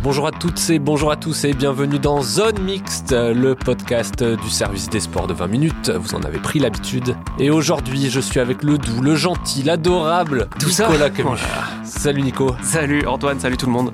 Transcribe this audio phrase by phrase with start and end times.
[0.00, 4.48] Bonjour à toutes et bonjour à tous et bienvenue dans Zone Mixte, le podcast du
[4.48, 5.90] service des sports de 20 minutes.
[5.90, 7.16] Vous en avez pris l'habitude.
[7.40, 11.36] Et aujourd'hui, je suis avec le doux, le gentil, l'adorable Nicolas Camus.
[11.36, 11.84] Voilà.
[11.84, 12.54] Salut Nico.
[12.62, 13.92] Salut Antoine, salut tout le monde.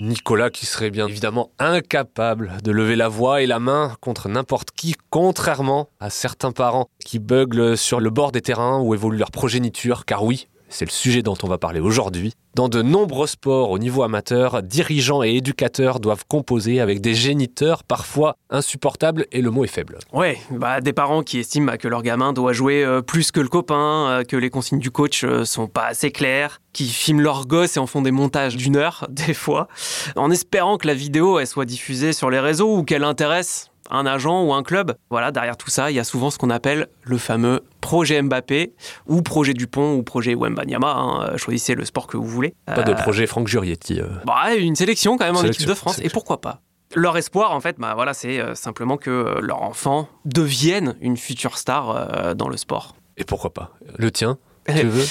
[0.00, 4.72] Nicolas qui serait bien évidemment incapable de lever la voix et la main contre n'importe
[4.72, 9.30] qui, contrairement à certains parents qui beuglent sur le bord des terrains où évolue leur
[9.30, 12.32] progéniture, car oui, c'est le sujet dont on va parler aujourd'hui.
[12.56, 17.84] Dans de nombreux sports au niveau amateur, dirigeants et éducateurs doivent composer avec des géniteurs
[17.84, 19.98] parfois insupportables et le mot est faible.
[20.12, 23.40] Ouais, bah, des parents qui estiment bah, que leur gamin doit jouer euh, plus que
[23.40, 27.22] le copain, euh, que les consignes du coach euh, sont pas assez claires, qui filment
[27.22, 29.68] leur gosse et en font des montages d'une heure, des fois,
[30.16, 34.42] en espérant que la vidéo soit diffusée sur les réseaux ou qu'elle intéresse un agent
[34.44, 34.94] ou un club.
[35.10, 38.72] Voilà, derrière tout ça, il y a souvent ce qu'on appelle le fameux projet Mbappé
[39.06, 40.92] ou projet Dupont ou projet Wembanyama.
[40.92, 42.54] Hein, choisissez le sport que vous voulez.
[42.66, 44.00] Pas de Euh, projet Franck Jurietti.
[44.00, 44.06] euh.
[44.24, 45.98] Bah, une sélection quand même en équipe de France.
[46.02, 46.60] Et pourquoi pas
[46.96, 51.16] leur espoir, en fait, bah, voilà, c'est euh, simplement que euh, leur enfant devienne une
[51.16, 52.94] future star euh, dans le sport.
[53.16, 54.38] Et pourquoi pas Le tien?
[54.76, 55.04] tu veux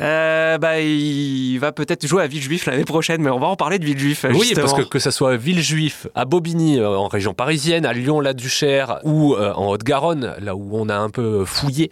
[0.00, 3.78] Euh, bah, il va peut-être jouer à Villejuif l'année prochaine, mais on va en parler
[3.78, 4.24] de Villejuif.
[4.28, 4.66] Oui, justement.
[4.66, 9.00] parce que que ça soit à Villejuif, à Bobigny, euh, en région parisienne, à Lyon-la-Duchère
[9.04, 11.90] ou euh, en Haute-Garonne, là où on a un peu fouillé,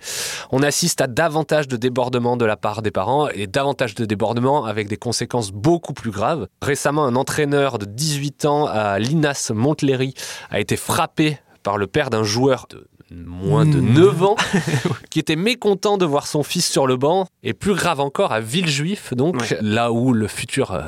[0.52, 4.64] on assiste à davantage de débordements de la part des parents et davantage de débordements
[4.64, 6.47] avec des conséquences beaucoup plus graves.
[6.62, 10.14] Récemment, un entraîneur de 18 ans à l'INAS Montlhéry
[10.50, 13.94] a été frappé par le père d'un joueur de moins de Mmh.
[13.94, 14.36] 9 ans
[15.10, 18.41] qui était mécontent de voir son fils sur le banc et plus grave encore à
[18.41, 19.58] Villejuif donc Ouais.
[19.60, 20.78] là où le futur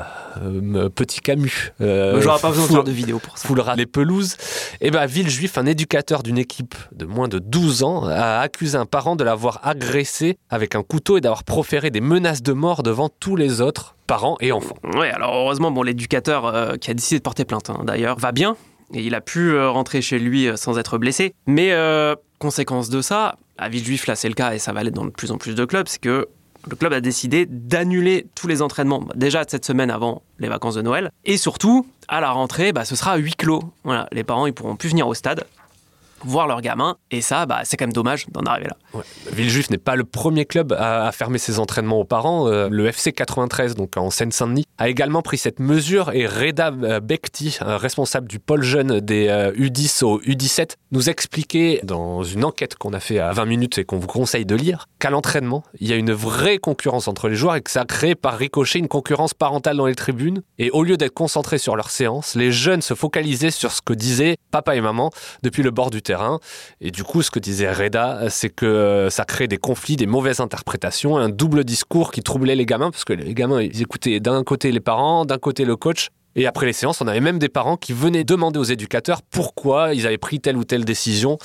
[0.41, 3.47] euh, petit Camus euh, J'aurais pas besoin de faire de vidéo pour ça.
[3.47, 4.37] foulera les pelouses
[4.81, 8.85] et ben Villejuif un éducateur d'une équipe de moins de 12 ans a accusé un
[8.85, 13.09] parent de l'avoir agressé avec un couteau et d'avoir proféré des menaces de mort devant
[13.09, 17.19] tous les autres parents et enfants Ouais, alors heureusement, bon, l'éducateur euh, qui a décidé
[17.19, 18.57] de porter plainte, hein, d'ailleurs, va bien.
[18.93, 21.33] Et il a pu euh, rentrer chez lui euh, sans être blessé.
[21.47, 24.95] Mais euh, conséquence de ça, à Villejuif, là c'est le cas et ça va l'être
[24.95, 26.27] dans de plus en plus de clubs, c'est que
[26.69, 30.81] le club a décidé d'annuler tous les entraînements, déjà cette semaine avant les vacances de
[30.81, 31.11] Noël.
[31.25, 33.63] Et surtout, à la rentrée, bah, ce sera à huis clos.
[33.83, 35.45] Voilà, les parents ils pourront plus venir au stade,
[36.23, 36.97] voir leurs gamins.
[37.09, 39.01] Et ça, bah, c'est quand même dommage d'en arriver là.
[39.31, 42.47] Villejuif n'est pas le premier club à, fermer ses entraînements aux parents.
[42.47, 46.99] Euh, le FC 93, donc en Seine-Saint-Denis, a également pris cette mesure et Reda euh,
[46.99, 52.75] Bekti, responsable du pôle jeune des euh, U10 au U17, nous expliquait dans une enquête
[52.75, 55.87] qu'on a fait à 20 minutes et qu'on vous conseille de lire qu'à l'entraînement, il
[55.87, 58.87] y a une vraie concurrence entre les joueurs et que ça crée par ricochet une
[58.87, 60.41] concurrence parentale dans les tribunes.
[60.57, 63.93] Et au lieu d'être concentrés sur leur séance, les jeunes se focalisaient sur ce que
[63.93, 65.11] disaient papa et maman
[65.43, 66.10] depuis le bord du terrain.
[66.79, 70.05] Et du coup, ce que disait Reda, c'est que euh, ça crée des conflits, des
[70.05, 74.19] mauvaises interprétations, un double discours qui troublait les gamins, parce que les gamins, ils écoutaient
[74.19, 76.09] d'un côté les parents, d'un côté le coach.
[76.35, 79.93] Et après les séances, on avait même des parents qui venaient demander aux éducateurs pourquoi
[79.93, 81.37] ils avaient pris telle ou telle décision.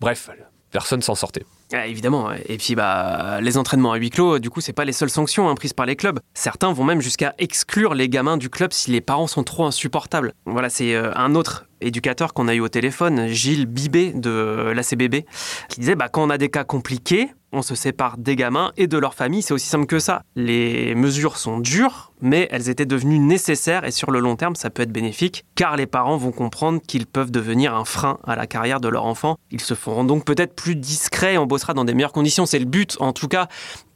[0.00, 0.28] Bref,
[0.70, 1.44] personne s'en sortait.
[1.72, 2.30] Évidemment.
[2.48, 5.48] Et puis, bah, les entraînements à huis clos, du coup, c'est pas les seules sanctions
[5.48, 6.20] hein, prises par les clubs.
[6.34, 10.32] Certains vont même jusqu'à exclure les gamins du club si les parents sont trop insupportables.
[10.46, 15.26] Voilà, c'est euh, un autre éducateur qu'on a eu au téléphone, Gilles Bibé de l'ACBB,
[15.68, 18.86] qui disait bah, quand on a des cas compliqués, on se sépare des gamins et
[18.86, 19.42] de leur famille.
[19.42, 20.22] C'est aussi simple que ça.
[20.36, 24.70] Les mesures sont dures, mais elles étaient devenues nécessaires et sur le long terme, ça
[24.70, 28.46] peut être bénéfique car les parents vont comprendre qu'ils peuvent devenir un frein à la
[28.46, 29.36] carrière de leur enfant.
[29.50, 32.46] Ils se feront donc peut-être plus discrets et on bossera dans des meilleures conditions.
[32.46, 33.48] C'est le but, en tout cas.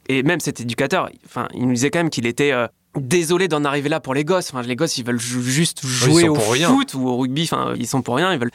[0.09, 2.67] Et même cet éducateur, enfin, il nous disait quand même qu'il était euh,
[2.99, 4.51] désolé d'en arriver là pour les gosses.
[4.53, 6.69] Enfin, les gosses, ils veulent ju- juste jouer au rien.
[6.69, 7.43] foot ou au rugby.
[7.43, 8.33] Enfin, ils sont pour rien.
[8.33, 8.51] Ils veulent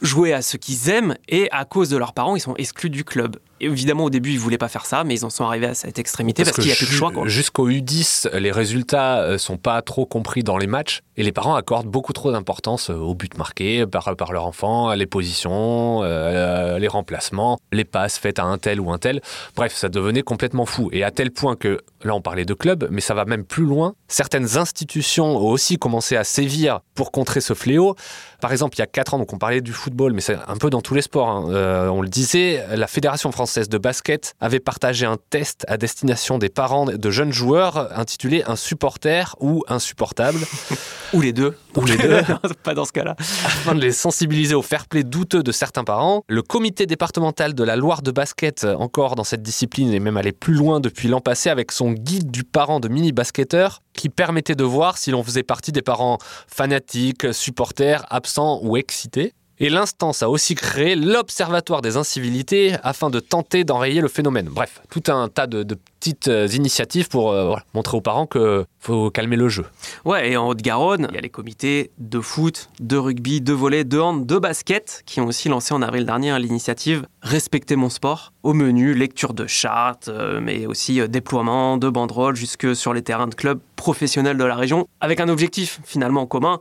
[0.00, 3.04] jouer à ce qu'ils aiment et à cause de leurs parents, ils sont exclus du
[3.04, 3.36] club.
[3.60, 5.98] Évidemment, au début, ils voulaient pas faire ça, mais ils en sont arrivés à cette
[5.98, 7.12] extrémité parce, qu'il y a plus de choix.
[7.26, 11.54] Jusqu'au U10, les résultats euh, sont pas trop compris dans les matchs et les parents
[11.54, 16.78] accordent beaucoup trop d'importance euh, aux buts marqués par, par leur enfant, les positions, euh,
[16.78, 19.20] les remplacements, les passes faites à un tel ou un tel.
[19.56, 20.88] Bref, ça devenait complètement fou.
[20.92, 23.66] Et à tel point que, là on parlait de club, mais ça va même plus
[23.66, 23.94] loin.
[24.08, 27.94] Certaines institutions ont aussi commencé à sévir pour contrer ce fléau.
[28.40, 30.56] Par exemple, il y a 4 ans, donc on parlait du football, mais c'est un
[30.56, 33.78] peu dans tous les sports, hein, euh, on le disait, la Fédération française française de
[33.78, 39.34] basket avait partagé un test à destination des parents de jeunes joueurs intitulé Un supporter
[39.40, 40.38] ou insupportable.
[41.12, 41.56] ou les deux.
[41.74, 42.20] Ou les deux.
[42.62, 43.16] pas dans ce cas-là.
[43.18, 47.64] Afin de les sensibiliser au fair play douteux de certains parents, le comité départemental de
[47.64, 51.20] la Loire de basket, encore dans cette discipline et même allé plus loin depuis l'an
[51.20, 55.42] passé avec son guide du parent de mini-basketteurs qui permettait de voir si l'on faisait
[55.42, 59.34] partie des parents fanatiques, supporters, absents ou excités.
[59.62, 64.48] Et l'instance a aussi créé l'Observatoire des incivilités afin de tenter d'enrayer le phénomène.
[64.50, 65.62] Bref, tout un tas de,
[66.00, 69.66] petites euh, initiatives pour euh, montrer aux parents qu'il faut calmer le jeu.
[70.06, 73.84] Ouais, et en Haute-Garonne, il y a les comités de foot, de rugby, de volley,
[73.84, 78.32] de hand, de basket qui ont aussi lancé en avril dernier l'initiative Respecter mon sport.
[78.42, 83.26] Au menu, lecture de chartes, euh, mais aussi déploiement de banderoles jusque sur les terrains
[83.26, 86.60] de clubs professionnels de la région, avec un objectif finalement commun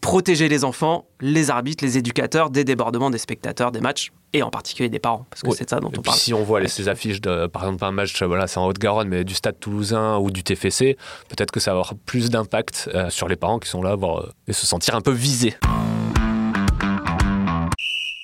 [0.00, 4.50] protéger les enfants, les arbitres, les éducateurs des débordements des spectateurs des matchs et en
[4.50, 6.16] particulier des parents, parce que c'est ça dont et on puis parle.
[6.16, 9.24] Si on voit ces affiches, de, par exemple, un match, voilà, c'est en Haute-Garonne, mais
[9.24, 10.96] du Stade Toulousain ou du TFC,
[11.28, 14.20] peut-être que ça va avoir plus d'impact euh, sur les parents qui sont là voir,
[14.20, 15.56] euh, et se sentir un peu visés.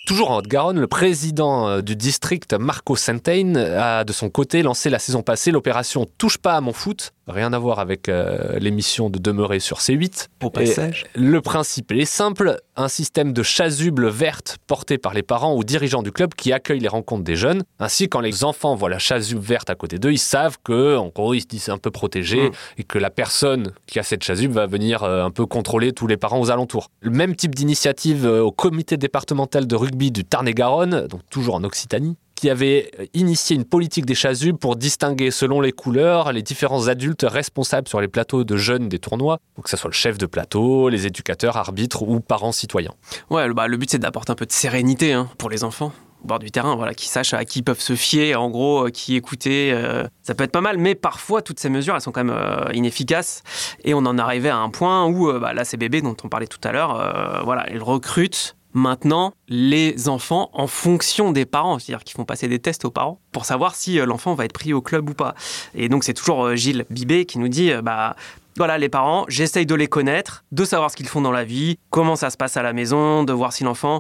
[0.07, 4.89] Toujours en Haute-Garonne, le président euh, du district, Marco Saintain, a de son côté lancé
[4.89, 9.11] la saison passée l'opération Touche pas à mon foot, rien à voir avec euh, l'émission
[9.11, 10.29] de Demeurer sur C8.
[10.45, 11.07] Au passage.
[11.17, 15.65] Et le principe est simple, un système de chasuble verte porté par les parents ou
[15.65, 17.63] dirigeants du club qui accueillent les rencontres des jeunes.
[17.79, 21.09] Ainsi, quand les enfants voient la chasuble verte à côté d'eux, ils savent que, en
[21.09, 22.53] gros, ils se disent un peu protégés Mm.
[22.79, 26.07] et que la personne qui a cette chasuble va venir euh, un peu contrôler tous
[26.07, 26.91] les parents aux alentours.
[27.01, 31.65] Le même type d'initiative euh, au comité départemental de rugby du Tarn-et-Garonne, donc toujours en
[31.65, 36.87] Occitanie, qui avait initié une politique des chasubles pour distinguer selon les couleurs les différents
[36.87, 40.27] adultes responsables sur les plateaux de jeunes des tournois, que ce soit le chef de
[40.27, 42.93] plateau, les éducateurs, arbitres ou parents citoyens.
[43.31, 45.93] Ouais, bah, le but c'est d'apporter un peu de sérénité hein, pour les enfants
[46.25, 48.87] au bord du terrain, voilà, qui sachent à qui ils peuvent se fier, en gros,
[48.87, 49.71] euh, qui écouter.
[49.73, 52.37] euh, ça peut être pas mal, mais parfois toutes ces mesures elles sont quand même
[52.37, 53.43] euh, inefficaces
[53.85, 56.59] et on en arrivait à un point où là ces bébés dont on parlait tout
[56.65, 62.25] à l'heure, voilà, ils recrutent maintenant les enfants en fonction des parents, c'est-à-dire qu'ils font
[62.25, 65.09] passer des tests aux parents pour savoir si euh, l'enfant va être pris au club
[65.11, 65.35] ou pas.
[65.75, 68.15] Et donc c'est toujours euh, Gilles Bibé qui nous dit, euh, bah
[68.59, 71.79] voilà, les parents, j'essaye de les connaître, de savoir ce qu'ils font dans la vie,
[71.91, 73.97] comment ça se passe à la maison, de voir si l'enfant,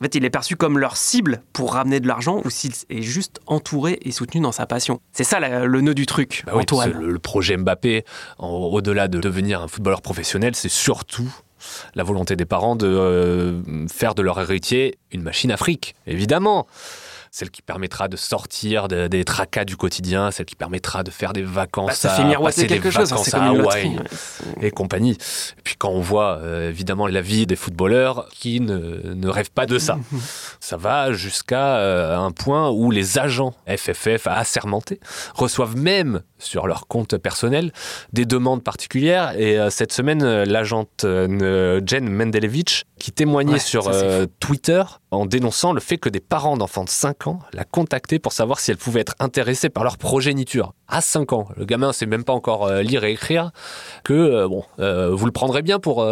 [0.00, 3.02] en fait, il est perçu comme leur cible pour ramener de l'argent ou s'il est
[3.02, 5.00] juste entouré et soutenu dans sa passion.
[5.12, 6.92] C'est ça la- le nœud du truc, Bah oui, Antoine.
[6.92, 8.04] le, le projet Mbappé,
[8.38, 11.28] au-delà de devenir un footballeur professionnel, c'est surtout
[11.94, 16.66] la volonté des parents de euh, faire de leur héritier une machine Afrique, évidemment.
[17.30, 21.32] Celle qui permettra de sortir de- des tracas du quotidien, celle qui permettra de faire
[21.32, 23.96] des vacances Bah, ça à- fait passer des quelque chose, hein, vacances à Hawaï ouais.
[24.66, 25.12] et compagnie.
[25.58, 29.50] Et puis quand on voit euh, évidemment la vie des footballeurs qui ne, ne rêvent
[29.50, 29.98] pas de ça,
[30.60, 35.00] ça va jusqu'à euh, un point où les agents FFF assermentés
[35.34, 37.72] reçoivent même sur leur compte personnel
[38.12, 39.32] des demandes particulières.
[39.38, 45.72] Et euh, cette semaine, l'agente Jen Mendelevich qui témoignait Ouais, sur euh, Twitter en dénonçant
[45.72, 48.76] le fait que des parents d'enfants de 5 ans la contactaient pour savoir si elle
[48.76, 50.74] pouvait être intéressée par leur progéniture.
[50.86, 53.52] À 5 ans, le gamin sait même pas encore euh, lire et écrire,
[54.04, 56.06] que euh, bon, vous le prendrez bien pour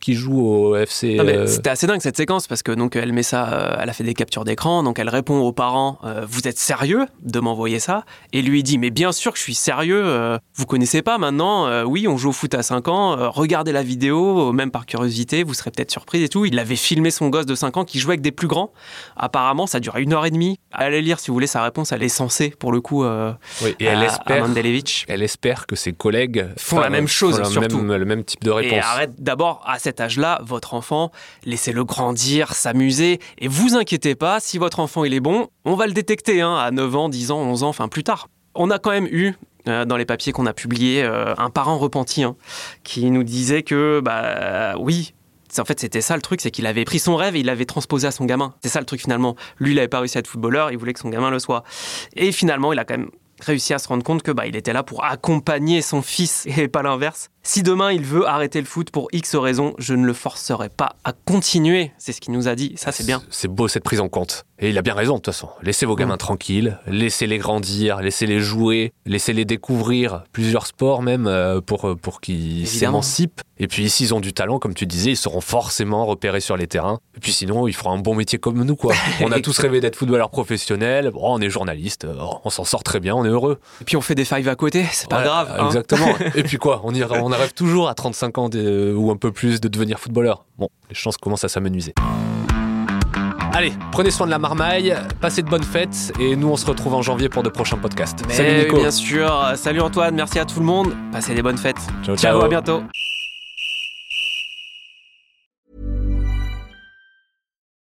[0.00, 1.18] qui joue au FC.
[1.46, 4.14] C'était assez dingue cette séquence parce que donc elle met ça, elle a fait des
[4.14, 5.98] captures d'écran, donc elle répond aux parents
[6.28, 8.04] Vous êtes sérieux de m'envoyer ça?
[8.32, 12.06] Et lui dit Mais bien sûr que je suis sérieux, vous connaissez pas maintenant Oui,
[12.06, 15.70] on joue au foot à 5 ans, regardez la vidéo, même par curiosité, vous serez
[15.70, 16.44] peut-être surprise et tout.
[16.44, 18.72] Il avait filmé son gosse de 5 ans qui jouait avec des plus grands.
[19.16, 20.58] Apparemment, ça durait une heure et demie.
[20.72, 23.04] Allez lire si vous voulez sa réponse, elle est censée pour le coup.
[23.04, 24.46] euh, oui, et elle à- à espère.
[24.48, 25.04] Mandelevich.
[25.08, 27.78] Elle espère que ses collègues Font la même chose, font surtout.
[27.78, 28.72] même, le même type de réponse.
[28.72, 31.10] Et arrête d'abord, à cet âge-là, votre enfant,
[31.44, 35.86] laissez-le grandir, s'amuser, et vous inquiétez pas, si votre enfant il est bon, on va
[35.86, 38.28] le détecter hein, à 9 ans, 10 ans, 11 ans, enfin plus tard.
[38.54, 39.34] On a quand même eu,
[39.68, 42.36] euh, dans les papiers qu'on a publiés, euh, un parent repenti hein,
[42.84, 45.12] qui nous disait que, bah oui,
[45.58, 47.64] en fait, c'était ça le truc, c'est qu'il avait pris son rêve et il l'avait
[47.64, 48.54] transposé à son gamin.
[48.62, 49.36] C'est ça le truc finalement.
[49.58, 51.64] Lui, il n'avait pas réussi à être footballeur, il voulait que son gamin le soit.
[52.14, 53.10] Et finalement, il a quand même
[53.40, 56.68] réussi à se rendre compte que bah, il était là pour accompagner son fils et
[56.68, 57.30] pas l'inverse.
[57.46, 60.96] Si demain il veut arrêter le foot pour X raisons, je ne le forcerai pas
[61.04, 61.92] à continuer.
[61.96, 62.72] C'est ce qu'il nous a dit.
[62.76, 63.22] Ça, c'est bien.
[63.30, 64.42] C'est beau cette prise en compte.
[64.58, 65.50] Et il a bien raison de toute façon.
[65.62, 71.94] Laissez vos gamins tranquilles, laissez-les grandir, laissez-les jouer, laissez-les découvrir plusieurs sports même euh, pour,
[72.02, 73.42] pour qu'ils s'émancipent.
[73.58, 76.66] Et puis s'ils ont du talent, comme tu disais, ils seront forcément repérés sur les
[76.66, 76.98] terrains.
[77.16, 78.94] Et puis sinon, ils feront un bon métier comme nous quoi.
[79.20, 81.10] On a tous rêvé d'être footballeur professionnel.
[81.12, 82.06] Bon, on est journaliste,
[82.44, 83.60] on s'en sort très bien, on est heureux.
[83.82, 85.54] Et puis on fait des fives à côté, c'est pas grave.
[85.58, 85.66] hein.
[85.66, 86.08] Exactement.
[86.34, 86.80] Et puis quoi?
[86.84, 89.98] On, y, on rêve toujours à 35 ans de- ou un peu plus de devenir
[89.98, 90.44] footballeur.
[90.58, 91.94] Bon, les chances commencent à s'amenuiser.
[93.52, 96.92] Allez, prenez soin de la marmaille, passez de bonnes fêtes et nous on se retrouve
[96.94, 98.22] en janvier pour de prochains podcasts.
[98.28, 98.76] Mais Salut Nico.
[98.76, 99.52] bien sûr.
[99.56, 100.94] Salut Antoine, merci à tout le monde.
[101.10, 101.80] Passez des bonnes fêtes.
[102.04, 102.42] Ciao, ciao ciao.
[102.42, 102.82] à bientôt.